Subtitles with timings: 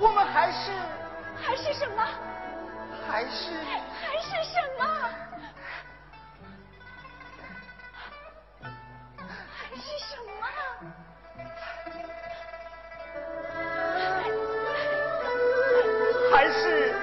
[0.00, 0.70] 我们还是
[1.42, 2.04] 还是什么？
[3.08, 3.50] 还是
[4.00, 4.84] 还是什么？
[9.56, 10.42] 还是什么？
[16.32, 16.94] 还是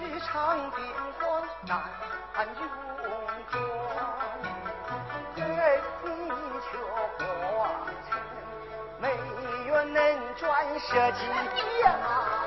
[0.00, 0.86] 日常变
[1.18, 1.82] 换难
[2.32, 2.62] 看泳
[3.46, 3.52] 月
[5.34, 6.10] 可儿你
[6.60, 6.78] 却
[7.18, 7.70] 谎
[8.08, 8.10] 称
[9.00, 9.04] 美
[9.92, 11.26] 能赚十几
[11.84, 12.37] 呀。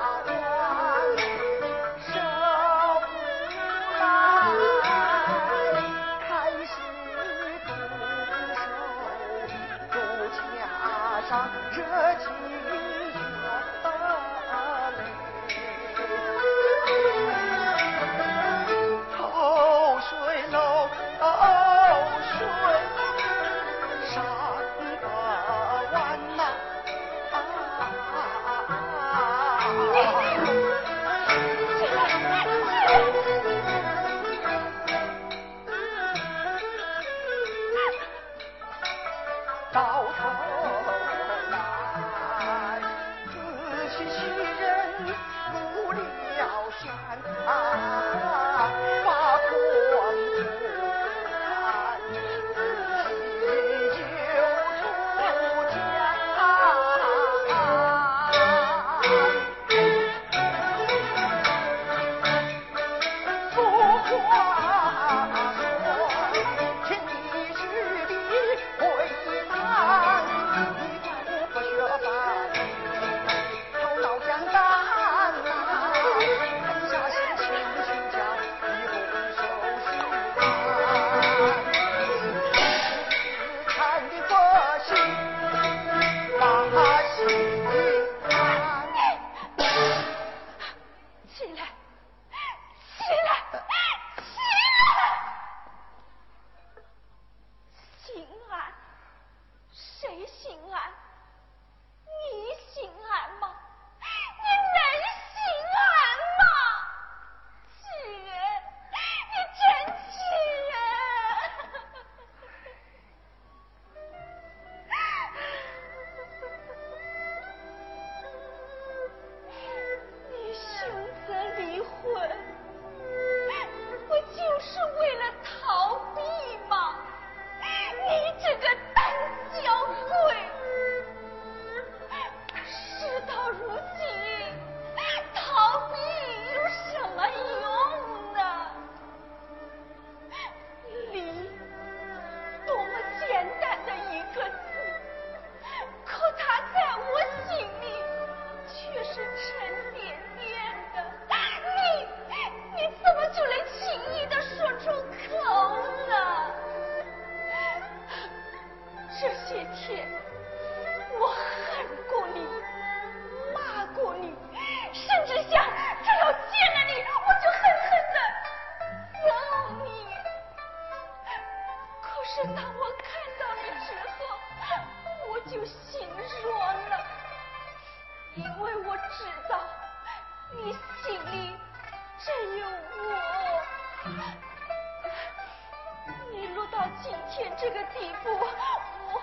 [186.72, 189.20] 到今天这个地步，我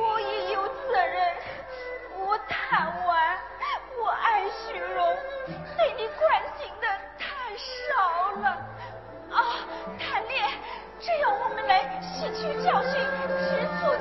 [0.00, 1.36] 我也有责任。
[2.18, 3.38] 我贪玩，
[4.02, 5.16] 我爱虚荣，
[5.76, 6.88] 对你关心的
[7.18, 8.48] 太少了。
[9.30, 9.38] 啊，
[9.98, 10.48] 谈恋，
[10.98, 12.92] 只要我们来吸取教训，
[13.36, 13.94] 知错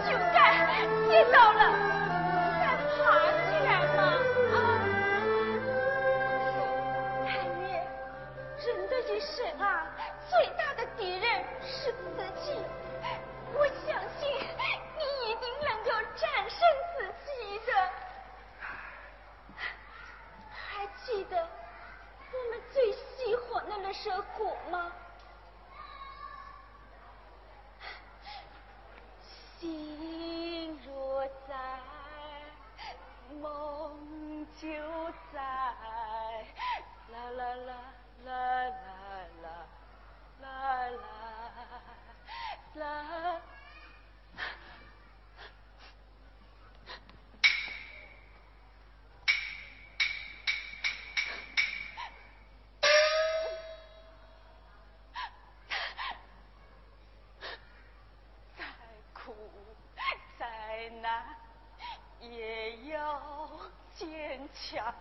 [63.95, 64.07] 坚
[64.53, 64.93] 强。